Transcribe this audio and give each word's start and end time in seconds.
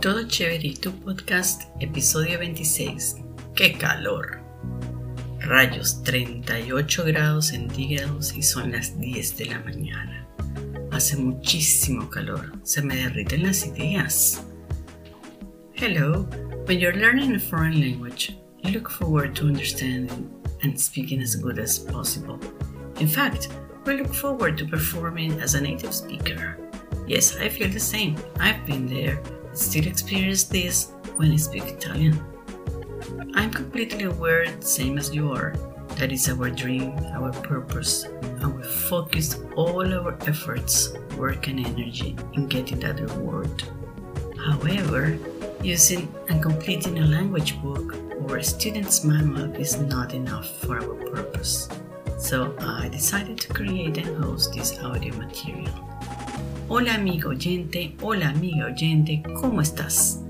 Todo 0.00 0.28
chévere, 0.28 0.74
tu 0.80 0.92
podcast, 0.92 1.62
episodio 1.80 2.38
26. 2.38 3.16
¡Qué 3.56 3.72
calor! 3.72 4.40
Rayos 5.40 6.04
38 6.04 7.04
grados 7.06 7.46
centígrados 7.48 8.32
y 8.36 8.44
son 8.44 8.70
las 8.70 8.96
10 9.00 9.36
de 9.36 9.46
la 9.46 9.58
mañana. 9.58 10.28
Hace 10.92 11.16
muchísimo 11.16 12.08
calor, 12.10 12.52
se 12.62 12.80
me 12.80 12.94
derriten 12.94 13.42
las 13.42 13.66
ideas. 13.66 14.44
Hello, 15.74 16.28
when 16.68 16.78
you're 16.78 16.96
learning 16.96 17.34
a 17.34 17.40
foreign 17.40 17.80
language, 17.80 18.38
you 18.62 18.70
look 18.70 18.88
forward 18.88 19.34
to 19.34 19.46
understanding 19.46 20.30
and 20.62 20.78
speaking 20.78 21.20
as 21.20 21.34
good 21.34 21.58
as 21.58 21.76
possible. 21.76 22.38
In 23.00 23.08
fact, 23.08 23.48
we 23.84 23.96
look 23.96 24.14
forward 24.14 24.56
to 24.58 24.64
performing 24.64 25.40
as 25.40 25.54
a 25.54 25.60
native 25.60 25.92
speaker. 25.92 26.56
Yes, 27.08 27.36
I 27.36 27.48
feel 27.48 27.68
the 27.68 27.80
same. 27.80 28.14
I've 28.38 28.64
been 28.64 28.86
there 28.86 29.20
still 29.52 29.86
experience 29.86 30.44
this 30.44 30.92
when 31.16 31.32
I 31.32 31.36
speak 31.36 31.64
Italian. 31.64 32.22
I'm 33.34 33.50
completely 33.50 34.04
aware, 34.04 34.46
same 34.60 34.98
as 34.98 35.14
you 35.14 35.32
are, 35.32 35.54
that 35.96 36.12
is 36.12 36.28
our 36.28 36.50
dream, 36.50 36.92
our 37.14 37.32
purpose, 37.32 38.04
and 38.04 38.56
we 38.56 38.62
focus 38.62 39.40
all 39.56 39.92
our 39.92 40.16
efforts, 40.26 40.92
work, 41.16 41.48
and 41.48 41.64
energy 41.64 42.16
in 42.34 42.46
getting 42.46 42.80
that 42.80 43.00
reward. 43.00 43.62
However, 44.38 45.18
using 45.62 46.12
and 46.28 46.42
completing 46.42 46.98
a 46.98 47.06
language 47.06 47.60
book 47.62 47.96
or 48.22 48.36
a 48.36 48.44
student's 48.44 49.04
manual 49.04 49.54
is 49.56 49.78
not 49.80 50.14
enough 50.14 50.48
for 50.60 50.78
our 50.78 50.94
purpose. 51.10 51.68
So 52.18 52.54
I 52.60 52.88
decided 52.88 53.38
to 53.38 53.54
create 53.54 53.98
and 53.98 54.22
host 54.22 54.52
this 54.52 54.78
audio 54.80 55.14
material. 55.16 55.87
Hola 56.70 56.96
amigo 56.96 57.30
oyente, 57.30 57.96
hola 58.02 58.28
amiga 58.28 58.66
oyente, 58.66 59.22
¿cómo 59.40 59.62
estás? 59.62 60.20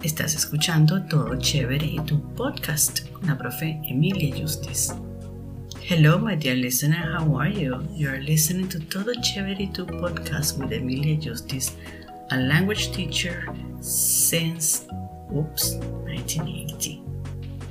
Estás 0.00 0.36
escuchando 0.36 1.02
Todo 1.06 1.36
Chévere 1.40 1.84
y 1.84 1.98
tu 2.06 2.22
podcast 2.36 3.00
con 3.08 3.26
la 3.26 3.36
profe 3.36 3.80
Emilia 3.82 4.32
Yustiz. 4.32 4.94
Hello 5.82 6.20
my 6.20 6.36
dear 6.36 6.54
listener, 6.54 7.18
how 7.18 7.36
are 7.36 7.52
you? 7.52 7.82
You 7.96 8.10
are 8.10 8.20
listening 8.20 8.68
to 8.68 8.78
Todo 8.78 9.12
Chévere 9.22 9.60
y 9.60 9.72
tu 9.72 9.84
podcast 9.84 10.56
with 10.56 10.70
Emilia 10.70 11.18
Yustiz, 11.18 11.72
a 12.30 12.36
language 12.36 12.92
teacher 12.92 13.52
since, 13.80 14.86
oops, 15.34 15.74
1980. 16.04 17.02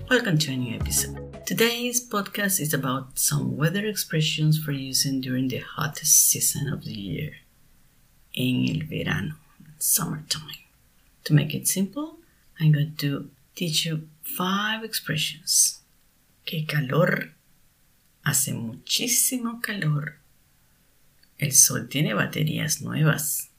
Welcome 0.09 0.37
to 0.39 0.51
a 0.51 0.57
new 0.57 0.75
episode. 0.75 1.17
Today's 1.45 2.05
podcast 2.05 2.59
is 2.59 2.73
about 2.73 3.17
some 3.17 3.55
weather 3.55 3.85
expressions 3.85 4.59
for 4.59 4.73
using 4.73 5.21
during 5.21 5.47
the 5.47 5.59
hottest 5.59 6.27
season 6.29 6.67
of 6.73 6.83
the 6.83 6.91
year 6.91 7.31
en 8.33 8.67
el 8.67 8.83
verano, 8.85 9.37
summertime. 9.77 10.65
To 11.25 11.33
make 11.33 11.55
it 11.55 11.67
simple, 11.67 12.17
I'm 12.59 12.71
going 12.71 12.95
to 12.97 13.29
teach 13.55 13.85
you 13.85 14.07
five 14.23 14.83
expressions. 14.83 15.81
¡Qué 16.45 16.65
calor! 16.65 17.33
Hace 18.23 18.53
muchísimo 18.53 19.61
calor. 19.61 20.19
El 21.37 21.53
sol 21.53 21.89
tiene 21.89 22.13
baterías 22.13 22.81
nuevas. 22.81 23.49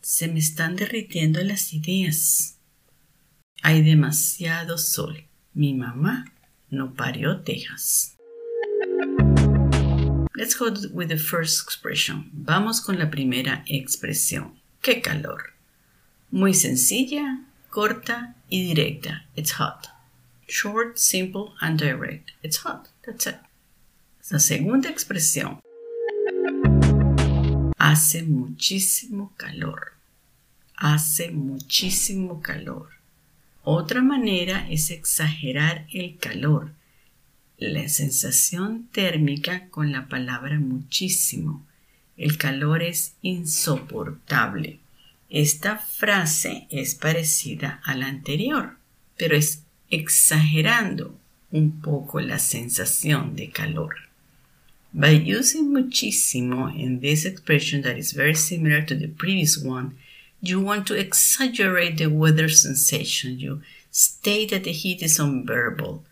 Se 0.00 0.28
me 0.28 0.40
están 0.40 0.76
derritiendo 0.76 1.42
las 1.42 1.72
ideas. 1.72 2.58
Hay 3.62 3.82
demasiado 3.82 4.76
sol. 4.76 5.24
Mi 5.52 5.72
mamá 5.72 6.32
no 6.70 6.94
parió 6.94 7.40
tejas. 7.42 8.13
Let's 10.36 10.54
go 10.54 10.68
with 10.92 11.10
the 11.10 11.16
first 11.16 11.62
expression. 11.62 12.28
Vamos 12.32 12.80
con 12.80 12.98
la 12.98 13.08
primera 13.08 13.62
expresión. 13.68 14.54
¡Qué 14.82 15.00
calor! 15.00 15.52
Muy 16.32 16.54
sencilla, 16.54 17.44
corta 17.70 18.34
y 18.48 18.66
directa. 18.66 19.26
It's 19.36 19.52
hot. 19.52 19.90
Short, 20.48 20.98
simple 20.98 21.52
and 21.60 21.78
direct. 21.78 22.32
It's 22.42 22.64
hot. 22.64 22.88
That's 23.06 23.28
it. 23.28 23.36
La 24.28 24.40
segunda 24.40 24.88
expresión. 24.88 25.60
Hace 27.78 28.24
muchísimo 28.24 29.32
calor. 29.36 29.92
Hace 30.76 31.30
muchísimo 31.30 32.42
calor. 32.42 32.88
Otra 33.62 34.02
manera 34.02 34.66
es 34.68 34.90
exagerar 34.90 35.86
el 35.92 36.18
calor 36.18 36.72
la 37.58 37.88
sensación 37.88 38.88
térmica 38.92 39.68
con 39.70 39.92
la 39.92 40.08
palabra 40.08 40.58
muchísimo. 40.58 41.64
El 42.16 42.36
calor 42.36 42.82
es 42.82 43.14
insoportable. 43.22 44.78
Esta 45.30 45.78
frase 45.78 46.66
es 46.70 46.94
parecida 46.94 47.80
a 47.84 47.94
la 47.96 48.06
anterior, 48.06 48.76
pero 49.16 49.36
es 49.36 49.62
exagerando 49.90 51.18
un 51.50 51.80
poco 51.80 52.20
la 52.20 52.38
sensación 52.38 53.36
de 53.36 53.50
calor. 53.50 53.94
By 54.92 55.24
using 55.24 55.72
muchísimo 55.72 56.68
in 56.70 57.00
this 57.00 57.24
expression 57.24 57.82
that 57.82 57.96
is 57.96 58.12
very 58.12 58.36
similar 58.36 58.84
to 58.86 58.94
the 58.94 59.08
previous 59.08 59.58
one, 59.58 59.96
you 60.40 60.60
want 60.60 60.86
to 60.86 60.94
exaggerate 60.94 61.96
the 61.96 62.06
weather 62.06 62.48
sensation. 62.48 63.40
You 63.40 63.62
state 63.90 64.50
that 64.50 64.62
the 64.62 64.72
heat 64.72 65.02
is 65.02 65.18
unbearable 65.18 66.04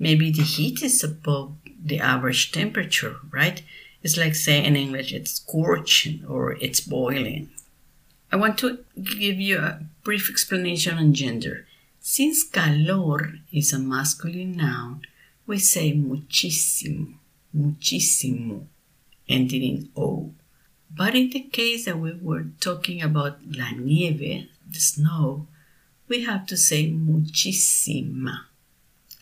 maybe 0.00 0.32
the 0.32 0.42
heat 0.42 0.82
is 0.82 1.04
above 1.04 1.52
the 1.80 2.00
average 2.00 2.50
temperature, 2.50 3.16
right? 3.30 3.62
It's 4.02 4.16
like 4.16 4.34
say 4.34 4.64
in 4.64 4.74
English, 4.74 5.12
it's 5.12 5.32
scorching 5.32 6.24
or 6.26 6.54
it's 6.54 6.80
boiling. 6.80 7.50
I 8.32 8.36
want 8.36 8.58
to 8.58 8.78
give 8.96 9.38
you 9.38 9.58
a 9.58 9.80
brief 10.02 10.30
explanation 10.30 10.96
on 10.96 11.12
gender. 11.12 11.66
Since 12.00 12.44
calor 12.44 13.34
is 13.52 13.72
a 13.72 13.78
masculine 13.78 14.56
noun, 14.56 15.02
we 15.46 15.58
say 15.58 15.92
muchísimo, 15.92 17.14
muchísimo, 17.54 18.64
ending 19.28 19.62
in 19.62 19.88
O. 19.96 20.32
But 20.90 21.14
in 21.14 21.30
the 21.30 21.40
case 21.40 21.84
that 21.84 21.98
we 21.98 22.12
were 22.14 22.46
talking 22.60 23.02
about 23.02 23.38
la 23.44 23.70
nieve, 23.72 24.48
the 24.66 24.80
snow, 24.80 25.46
we 26.08 26.24
have 26.24 26.46
to 26.46 26.56
say 26.56 26.90
muchísima. 26.90 28.46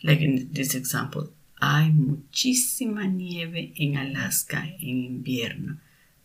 Like 0.05 0.21
in 0.21 0.49
this 0.53 0.75
example, 0.75 1.33
hay 1.61 1.91
muchísima 1.91 3.07
nieve 3.07 3.73
en 3.77 3.97
Alaska 3.97 4.63
en 4.81 5.23
invierno. 5.25 5.79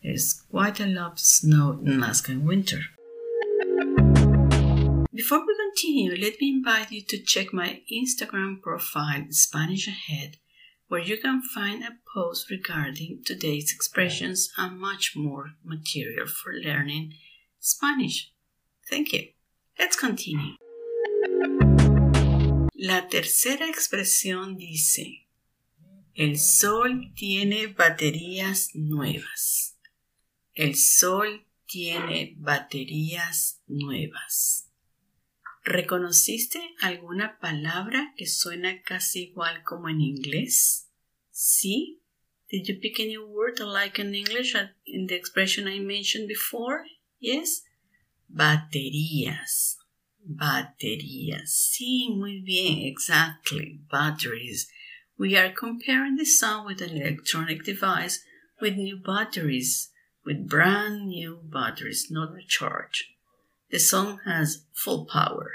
There's 0.04 0.34
quite 0.52 0.80
a 0.80 0.86
lot 0.86 1.14
of 1.14 1.20
snow 1.20 1.80
in 1.82 1.94
Alaska 1.94 2.32
in 2.34 2.46
winter. 2.46 2.82
Before 5.14 5.40
we 5.46 5.56
continue, 5.56 6.16
let 6.22 6.42
me 6.42 6.50
invite 6.50 6.92
you 6.92 7.02
to 7.04 7.18
check 7.24 7.54
my 7.54 7.82
Instagram 7.92 8.62
profile, 8.62 9.26
Spanish 9.30 9.88
Ahead, 9.88 10.38
where 10.88 11.02
you 11.02 11.18
can 11.18 11.42
find 11.42 11.84
a 11.84 11.98
post 12.14 12.50
regarding 12.52 13.22
today's 13.26 13.72
expressions 13.74 14.50
and 14.58 14.80
much 14.80 15.14
more 15.16 15.52
material 15.64 16.28
for 16.28 16.54
learning 16.54 17.14
Spanish. 17.60 18.32
Thank 18.90 19.14
you. 19.14 19.30
Let's 19.80 19.96
continue. 19.96 20.56
La 22.86 23.08
tercera 23.08 23.70
expresión 23.70 24.58
dice, 24.58 25.30
el 26.16 26.38
sol 26.38 27.14
tiene 27.16 27.68
baterías 27.68 28.72
nuevas. 28.74 29.80
El 30.54 30.76
sol 30.76 31.48
tiene 31.66 32.36
baterías 32.40 33.62
nuevas. 33.68 34.70
¿Reconociste 35.64 36.60
alguna 36.82 37.40
palabra 37.40 38.14
que 38.18 38.28
suena 38.28 38.82
casi 38.82 39.30
igual 39.30 39.64
como 39.64 39.88
en 39.88 40.02
inglés? 40.02 40.90
¿Sí? 41.32 42.02
Did 42.50 42.66
you 42.66 42.82
pick 42.82 43.00
any 43.00 43.18
word 43.18 43.62
alike 43.62 44.02
in 44.02 44.14
English 44.14 44.58
in 44.84 45.08
the 45.08 45.16
expression 45.16 45.70
I 45.70 45.80
mentioned 45.80 46.28
before? 46.28 46.84
Yes? 47.22 47.64
Baterías. 48.28 49.78
Baterías. 50.26 51.50
Sí, 51.50 52.10
muy 52.10 52.42
bien, 52.42 52.80
exactly. 52.88 53.82
Batteries. 53.92 54.68
We 55.18 55.36
are 55.36 55.52
comparing 55.52 56.16
the 56.16 56.26
sun 56.26 56.66
with 56.66 56.82
an 56.82 56.98
electronic 56.98 57.64
device 57.64 58.24
with 58.60 58.76
new 58.76 58.98
batteries, 58.98 59.90
with 60.26 60.48
brand 60.48 61.08
new 61.08 61.40
batteries, 61.44 62.08
not 62.10 62.32
recharged. 62.34 63.04
The 63.70 63.80
sun 63.80 64.20
has 64.26 64.66
full 64.74 65.06
power. 65.06 65.52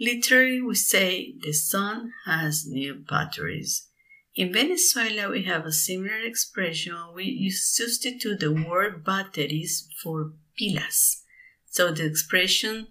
Literally, 0.00 0.60
we 0.60 0.74
say 0.74 1.34
the 1.40 1.52
sun 1.52 2.12
has 2.26 2.66
new 2.66 2.94
batteries. 2.94 3.88
In 4.36 4.52
Venezuela, 4.52 5.30
we 5.30 5.44
have 5.44 5.64
a 5.64 5.72
similar 5.72 6.18
expression. 6.18 6.96
We 7.14 7.50
substitute 7.50 8.40
the 8.40 8.52
word 8.52 9.04
batteries 9.04 9.88
for 10.02 10.32
pilas. 10.58 11.22
So 11.66 11.92
the 11.92 12.04
expression 12.04 12.88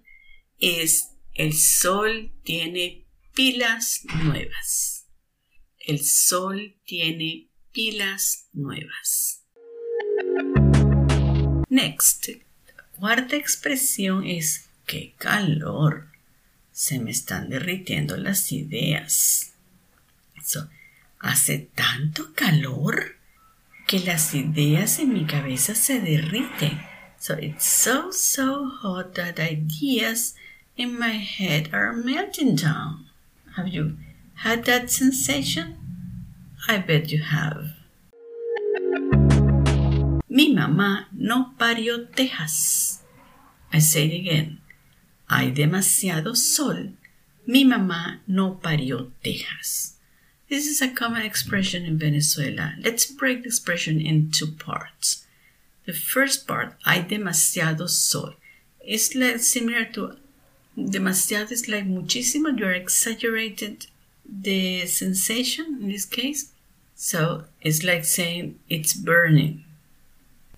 is 0.60 1.08
El 1.34 1.52
sol 1.52 2.30
tiene 2.44 3.06
pilas 3.34 4.02
nuevas. 4.22 5.08
El 5.80 5.98
sol 5.98 6.76
tiene 6.84 7.48
pilas 7.72 8.46
nuevas. 8.52 9.42
Next, 11.68 12.28
cuarta 12.96 13.34
expresión 13.34 14.24
es 14.24 14.68
¡Qué 14.86 15.14
calor! 15.18 16.12
Se 16.70 17.00
me 17.00 17.10
están 17.10 17.48
derritiendo 17.48 18.16
las 18.16 18.52
ideas. 18.52 19.54
So, 20.40 20.70
hace 21.18 21.68
tanto 21.74 22.32
calor 22.34 23.16
que 23.88 23.98
las 23.98 24.34
ideas 24.34 25.00
en 25.00 25.12
mi 25.12 25.26
cabeza 25.26 25.74
se 25.74 25.98
derriten. 25.98 26.80
So 27.18 27.36
it's 27.40 27.64
so, 27.64 28.12
so 28.12 28.68
hot 28.82 29.14
that 29.14 29.40
ideas 29.40 30.36
in 30.76 30.98
my 30.98 31.12
head 31.12 31.70
are 31.72 31.92
melting 31.92 32.56
down. 32.56 33.06
Have 33.56 33.68
you 33.68 33.96
had 34.42 34.64
that 34.64 34.90
sensation? 34.90 35.76
I 36.68 36.78
bet 36.78 37.10
you 37.10 37.22
have. 37.22 37.72
Mi 40.28 40.54
mamá 40.54 41.06
no 41.12 41.52
parió 41.58 42.08
tejas. 42.10 42.98
I 43.72 43.78
say 43.78 44.06
it 44.06 44.20
again. 44.20 44.58
Hay 45.30 45.52
demasiado 45.52 46.36
sol. 46.36 46.90
Mi 47.46 47.64
mamá 47.64 48.18
no 48.26 48.58
parió 48.60 49.12
tejas. 49.22 49.92
This 50.48 50.66
is 50.66 50.82
a 50.82 50.88
common 50.88 51.22
expression 51.22 51.84
in 51.84 51.98
Venezuela. 51.98 52.74
Let's 52.80 53.06
break 53.06 53.42
the 53.42 53.48
expression 53.48 54.00
in 54.00 54.30
two 54.30 54.52
parts. 54.52 55.24
The 55.86 55.92
first 55.92 56.46
part, 56.46 56.74
hay 56.84 57.02
demasiado 57.02 57.88
sol, 57.88 58.34
is 58.86 59.12
similar 59.50 59.84
to 59.92 60.16
demasiado 60.76 61.52
is 61.52 61.68
like 61.68 61.86
muchísimo. 61.86 62.58
You 62.58 62.66
are 62.66 62.72
exaggerated 62.72 63.86
the 64.24 64.86
sensation 64.86 65.78
in 65.80 65.88
this 65.88 66.04
case. 66.04 66.52
So 66.94 67.44
it's 67.60 67.84
like 67.84 68.04
saying 68.04 68.58
it's 68.68 68.94
burning. 68.94 69.64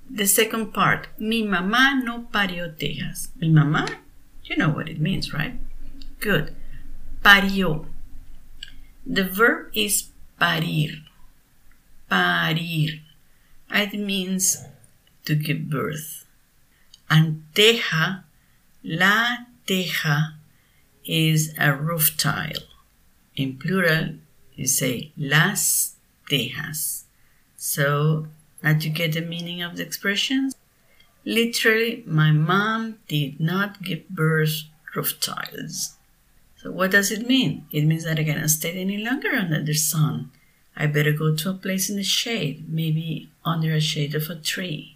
The 0.08 0.26
second 0.26 0.72
part, 0.72 1.08
mi 1.18 1.42
mamá 1.42 2.02
no 2.04 2.28
parió 2.32 2.76
tejas. 2.76 3.28
Mi 3.40 3.48
mamá, 3.48 3.88
you 4.44 4.56
know 4.56 4.68
what 4.68 4.88
it 4.88 5.00
means, 5.00 5.32
right? 5.32 5.58
Good. 6.20 6.54
Parió. 7.24 7.86
The 9.04 9.24
verb 9.24 9.70
is 9.74 10.08
parir. 10.40 11.02
Parir. 12.10 13.00
It 13.70 13.94
means 13.94 14.64
to 15.24 15.34
give 15.34 15.68
birth. 15.68 16.24
Anteja, 17.10 18.22
la 18.84 19.38
teja, 19.66 20.34
is 21.04 21.54
a 21.58 21.72
roof 21.72 22.16
tile. 22.16 22.66
In 23.36 23.58
plural, 23.58 24.14
you 24.54 24.66
say 24.66 25.12
las 25.16 25.96
tejas. 26.30 27.04
So, 27.56 28.28
now 28.62 28.78
to 28.78 28.88
get 28.88 29.12
the 29.12 29.20
meaning 29.20 29.62
of 29.62 29.76
the 29.76 29.82
expression, 29.82 30.52
literally, 31.24 32.02
my 32.06 32.32
mom 32.32 32.98
did 33.08 33.40
not 33.40 33.82
give 33.82 34.08
birth 34.08 34.62
roof 34.94 35.20
tiles. 35.20 35.96
So, 36.56 36.72
what 36.72 36.90
does 36.90 37.10
it 37.10 37.28
mean? 37.28 37.66
It 37.70 37.84
means 37.84 38.04
that 38.04 38.18
I 38.18 38.24
cannot 38.24 38.50
stay 38.50 38.72
any 38.72 38.98
longer 38.98 39.30
under 39.30 39.62
the 39.62 39.74
sun. 39.74 40.30
I 40.76 40.86
better 40.86 41.12
go 41.12 41.34
to 41.34 41.50
a 41.50 41.54
place 41.54 41.88
in 41.88 41.96
the 41.96 42.04
shade, 42.04 42.66
maybe 42.68 43.30
under 43.44 43.72
a 43.72 43.80
shade 43.80 44.14
of 44.14 44.28
a 44.28 44.36
tree. 44.36 44.95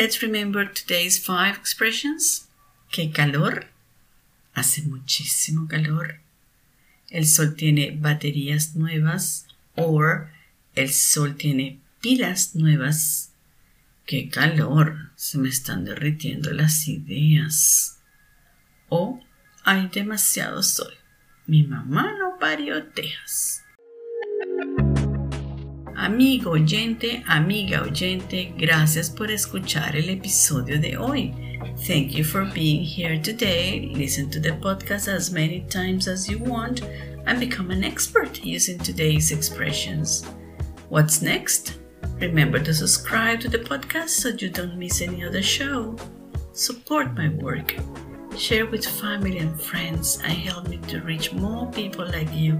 Let's 0.00 0.22
remember 0.22 0.64
today's 0.64 1.18
five 1.18 1.58
expressions. 1.58 2.48
Que 2.90 3.12
calor. 3.12 3.66
Hace 4.54 4.80
muchísimo 4.80 5.68
calor. 5.68 6.20
El 7.10 7.26
sol 7.26 7.54
tiene 7.54 7.90
baterías 7.90 8.74
nuevas. 8.74 9.46
Or 9.76 10.30
el 10.74 10.88
sol 10.88 11.36
tiene 11.36 11.80
pilas 12.00 12.54
nuevas. 12.54 13.32
¡Qué 14.06 14.30
calor! 14.30 15.10
Se 15.16 15.36
me 15.36 15.50
están 15.50 15.84
derritiendo 15.84 16.50
las 16.50 16.88
ideas. 16.88 17.98
O 18.88 19.22
hay 19.64 19.88
demasiado 19.88 20.62
sol. 20.62 20.94
Mi 21.44 21.62
mamá 21.64 22.10
no 22.18 22.38
parió 22.40 22.86
tejas. 22.86 23.64
Amigo 26.00 26.52
oyente, 26.52 27.22
amiga 27.26 27.82
oyente, 27.82 28.54
gracias 28.56 29.10
por 29.10 29.30
escuchar 29.30 29.94
el 29.94 30.08
episodio 30.08 30.80
de 30.80 30.96
hoy. 30.96 31.30
Thank 31.86 32.12
you 32.14 32.24
for 32.24 32.46
being 32.54 32.82
here 32.82 33.20
today. 33.20 33.92
Listen 33.94 34.30
to 34.30 34.40
the 34.40 34.52
podcast 34.52 35.08
as 35.08 35.30
many 35.30 35.60
times 35.68 36.08
as 36.08 36.26
you 36.26 36.38
want 36.38 36.80
and 37.26 37.38
become 37.38 37.70
an 37.70 37.84
expert 37.84 38.42
using 38.42 38.78
today's 38.78 39.30
expressions. 39.30 40.24
What's 40.88 41.20
next? 41.20 41.78
Remember 42.18 42.58
to 42.60 42.72
subscribe 42.72 43.40
to 43.40 43.50
the 43.50 43.58
podcast 43.58 44.08
so 44.08 44.30
you 44.30 44.48
don't 44.48 44.78
miss 44.78 45.02
any 45.02 45.22
other 45.22 45.42
show. 45.42 45.96
Support 46.54 47.14
my 47.14 47.28
work. 47.28 47.76
Share 48.38 48.64
with 48.64 48.86
family 48.86 49.36
and 49.36 49.60
friends 49.60 50.18
and 50.24 50.32
help 50.32 50.66
me 50.66 50.78
to 50.88 51.02
reach 51.02 51.34
more 51.34 51.70
people 51.70 52.06
like 52.06 52.32
you 52.32 52.58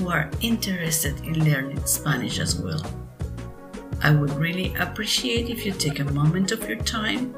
who 0.00 0.08
are 0.08 0.30
interested 0.40 1.20
in 1.20 1.44
learning 1.44 1.84
Spanish 1.84 2.40
as 2.40 2.58
well. 2.58 2.82
I 4.02 4.12
would 4.12 4.32
really 4.32 4.74
appreciate 4.76 5.50
if 5.50 5.66
you 5.66 5.72
take 5.72 6.00
a 6.00 6.04
moment 6.04 6.52
of 6.52 6.66
your 6.66 6.78
time 6.78 7.34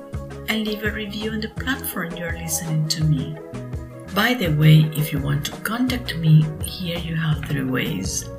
and 0.49 0.65
leave 0.65 0.85
a 0.85 0.93
review 0.93 1.33
on 1.33 1.41
the 1.41 1.49
platform 1.49 2.17
you're 2.17 2.39
listening 2.39 2.87
to 2.89 3.03
me. 3.05 3.37
By 4.15 4.35
the 4.35 4.55
way, 4.55 4.89
if 4.95 5.13
you 5.13 5.19
want 5.19 5.45
to 5.47 5.53
contact 5.63 6.15
me, 6.17 6.45
here 6.63 6.99
you 6.99 7.17
have 7.17 7.45
three 7.47 7.65
ways. 7.65 8.31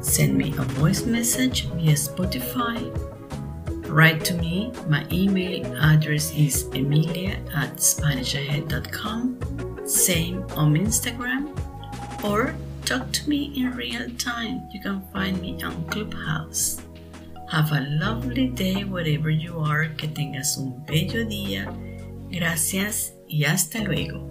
Send 0.00 0.36
me 0.36 0.52
a 0.58 0.62
voice 0.80 1.06
message 1.06 1.66
via 1.66 1.94
Spotify. 1.94 2.90
Write 3.88 4.24
to 4.24 4.34
me. 4.34 4.72
My 4.88 5.06
email 5.12 5.64
address 5.76 6.34
is 6.34 6.64
emilia 6.74 7.38
at 7.54 7.76
SpanishAhead.com. 7.76 9.38
Same 9.86 10.42
on 10.56 10.74
Instagram. 10.74 11.54
Or 12.24 12.56
talk 12.84 13.12
to 13.12 13.28
me 13.28 13.52
in 13.56 13.72
real 13.76 14.08
time. 14.18 14.68
You 14.70 14.80
can 14.80 15.02
find 15.12 15.40
me 15.40 15.62
on 15.62 15.84
Clubhouse. 15.86 16.80
Have 17.50 17.72
a 17.72 17.80
lovely 18.00 18.48
day 18.48 18.84
wherever 18.84 19.30
you 19.30 19.58
are. 19.60 19.88
Que 19.96 20.08
tengas 20.08 20.56
un 20.58 20.84
bello 20.86 21.24
día. 21.24 21.68
Gracias 22.30 23.12
y 23.28 23.44
hasta 23.44 23.80
luego. 23.84 24.28